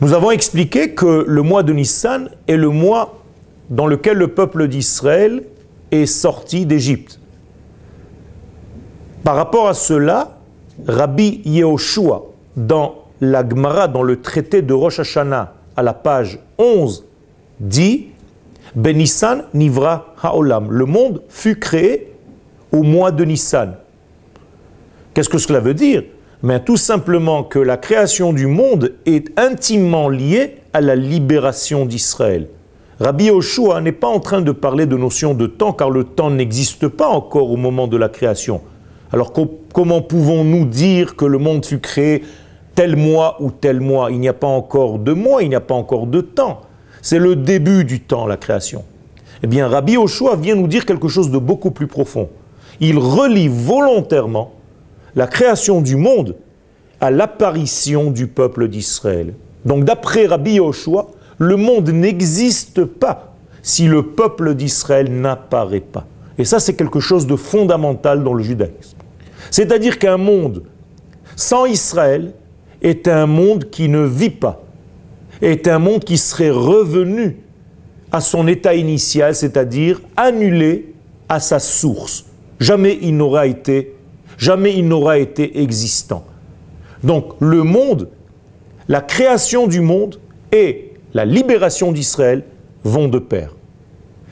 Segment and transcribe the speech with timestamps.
[0.00, 3.18] Nous avons expliqué que le mois de Nissan est le mois
[3.68, 5.42] dans lequel le peuple d'Israël
[5.90, 7.20] est sorti d'Égypte.
[9.22, 10.38] Par rapport à cela,
[10.86, 12.24] Rabbi Yehoshua,
[12.56, 17.04] dans la Gemara, dans le traité de Rosh Hashanah, à la page 11,
[17.60, 18.06] dit
[18.74, 20.70] Benissan Nivra Haolam.
[20.70, 22.10] Le monde fut créé
[22.72, 23.74] au mois de Nissan.
[25.12, 26.04] Qu'est-ce que cela veut dire?
[26.42, 32.48] Mais Tout simplement que la création du monde est intimement liée à la libération d'Israël.
[32.98, 36.30] Rabbi Yoshua n'est pas en train de parler de notion de temps, car le temps
[36.30, 38.62] n'existe pas encore au moment de la création.
[39.12, 39.32] Alors
[39.72, 42.22] comment pouvons-nous dire que le monde fut créé
[42.74, 44.10] tel mois ou tel mois?
[44.10, 46.62] Il n'y a pas encore de mois, il n'y a pas encore de temps.
[47.02, 48.84] C'est le début du temps, la création.
[49.42, 52.28] Eh bien, Rabbi Yoshua vient nous dire quelque chose de beaucoup plus profond.
[52.80, 54.52] Il relie volontairement
[55.14, 56.36] la création du monde
[57.00, 59.34] à l'apparition du peuple d'Israël.
[59.64, 66.06] Donc d'après Rabbi Yoshua, le monde n'existe pas si le peuple d'Israël n'apparaît pas.
[66.38, 68.96] Et ça, c'est quelque chose de fondamental dans le judaïsme.
[69.50, 70.62] C'est-à-dire qu'un monde
[71.36, 72.32] sans Israël
[72.82, 74.62] est un monde qui ne vit pas,
[75.42, 77.36] est un monde qui serait revenu
[78.12, 80.94] à son état initial, c'est-à-dire annulé
[81.28, 82.26] à sa source.
[82.58, 83.94] Jamais il n'aura été,
[84.40, 86.24] jamais il n'aura été existant.
[87.04, 88.08] Donc le monde,
[88.88, 90.18] la création du monde
[90.50, 92.42] et la libération d'Israël
[92.82, 93.54] vont de pair.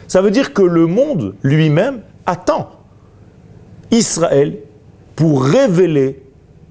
[0.08, 2.70] Ça veut dire que le monde lui-même attend
[3.90, 4.56] Israël
[5.14, 6.22] pour révéler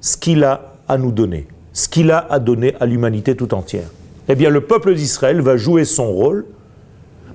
[0.01, 3.89] ce qu'il a à nous donner, ce qu'il a à donner à l'humanité tout entière.
[4.29, 6.45] Eh bien, le peuple d'Israël va jouer son rôle.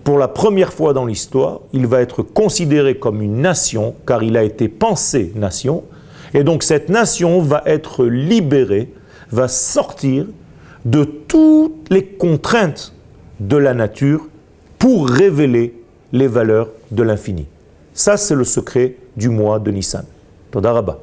[0.04, 4.36] Pour la première fois dans l'histoire, il va être considéré comme une nation, car il
[4.36, 5.84] a été pensé nation.
[6.34, 8.92] Et donc cette nation va être libérée,
[9.30, 10.26] va sortir
[10.84, 12.92] de toutes les contraintes
[13.38, 14.26] de la nature
[14.78, 15.74] pour révéler
[16.12, 17.46] les valeurs de l'infini.
[17.94, 20.04] Ça, c'est le secret du mois de Nissan.
[20.50, 20.98] Todarabah.